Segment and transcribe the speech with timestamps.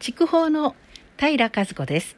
[0.00, 0.74] 筑豊の
[1.18, 2.16] 平和子です。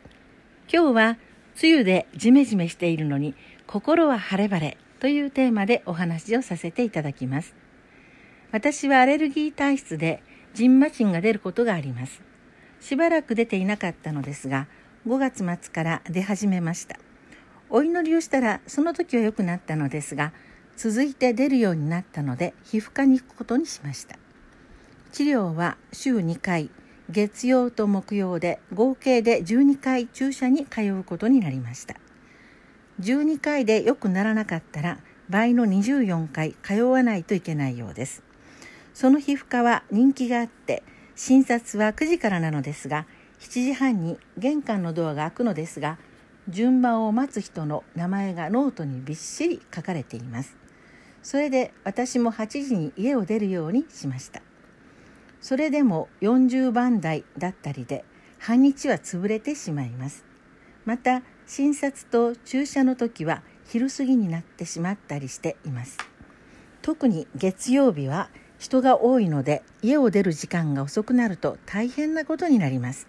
[0.73, 1.19] 今日は
[1.61, 3.35] 梅雨でジメジメしているのに
[3.67, 7.57] 心は晴れ晴れというテーマでお話をさせていただきます。
[8.53, 10.23] 私はアレルギー体質で
[10.55, 12.23] ジンマシンが出ることがあります。
[12.81, 14.69] しばらく出ていなかったのですが、
[15.09, 17.01] 5月末から出始めました。
[17.69, 20.33] お祈りをしたらその時は良くなったのですが、
[20.77, 24.21] 続いて出るようになったので皮膚科に行くことにしました。
[25.11, 26.71] 治療は週2回、
[27.13, 31.97] 月曜と木曜で合計で12回注射に通うことになりました。
[33.01, 34.99] 12回で良くならなかったら
[35.29, 38.23] 倍の24回通わないといけないようです。
[38.95, 40.83] その皮膚科は人気があって
[41.15, 43.07] 診察は9時からなのですが
[43.41, 45.99] 7時半に玄関のドアが開くのですが
[46.49, 50.57] 順番を待つ人の名前がノートにびっしり書かれています。
[51.23, 54.43] それで私も8時に家を出るようにしました。
[55.43, 58.05] それでも40番台だったりで
[58.39, 60.25] 半日は潰れてしまいます。
[60.85, 65.99] また診察と注射の時は昼過ぎになってしまったりしています。
[66.81, 73.09] 特に月曜日は人が多いので家を出る時間が遅くなると大変なことになります。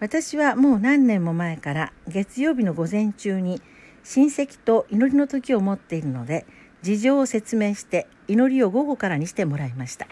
[0.00, 3.62] 私はもう何年も前から月曜日の午前中に
[4.02, 6.46] 親戚と祈りの時を持っているので
[6.82, 10.08] 事情を説明して祈りを午後からにしてもらいました。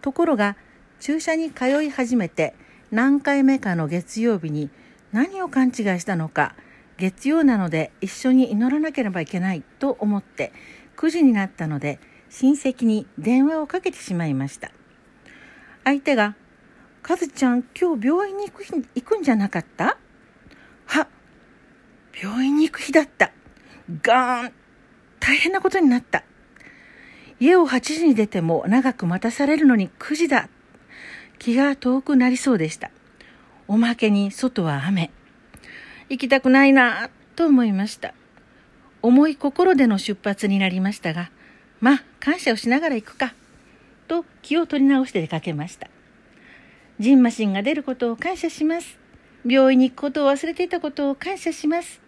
[0.00, 0.56] ところが
[1.00, 2.54] 注射に通い始めて
[2.90, 4.70] 何回目かの月曜日に
[5.12, 6.54] 何を勘違いしたのか
[6.96, 10.52] 月曜なので一緒に祈らなければいけないと思って
[10.96, 14.70] 9時になったので親戚に電話をかけてしまいました。
[15.84, 16.34] 相手が
[17.02, 19.96] 「カズちゃん今日病院に行く行くんじゃなかった?」
[20.86, 21.08] は
[22.20, 23.32] 病院に行く日だった。
[24.02, 24.52] ガーン。
[25.20, 26.24] 大変なことになった。
[27.40, 30.48] 家を8時に出ても長く待たされるのに9時だ。
[31.38, 32.90] 気が遠くなりそうでした。
[33.68, 35.10] おまけに外は雨。
[36.08, 38.14] 行きたくないなと思いました。
[39.02, 41.30] 重い心での出発になりましたが、
[41.80, 43.34] まあ感謝をしながら行くか。
[44.08, 45.88] と気を取り直して出かけました。
[46.98, 48.98] ジンマシンが出ることを感謝します。
[49.46, 52.00] 病院に行くことを忘れていたことを感謝します。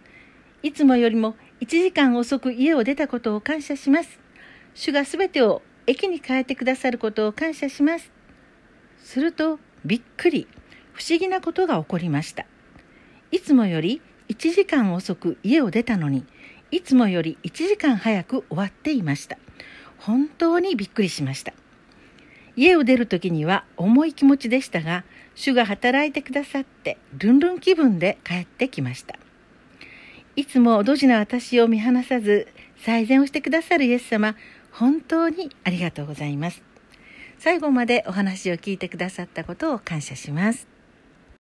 [0.63, 4.19] いつもよりも1時間遅く家を出たことを感謝します。
[4.75, 8.11] 主がすべてを駅に変えてくださることを感謝します。
[8.99, 10.47] すると、びっくり、
[10.93, 12.47] 不思議なことが起こりました。
[13.33, 16.25] いつもより1時間遅く家を出たのに、
[16.71, 19.39] いつもより1時間早く終わっていました。
[19.99, 21.53] 本当にびっくりしました。
[22.57, 25.05] 家を出る時には重い気持ちでしたが、
[25.35, 29.19] 主が働いてくださって、ルンルン気分で帰ってきました。
[30.37, 34.37] いつもドジな私を見放さず、最善をしてくださるイエス様、
[34.73, 36.63] 本当にありがとうございます。
[37.39, 40.70] 最後までお話を聞いてくださったことを感謝します。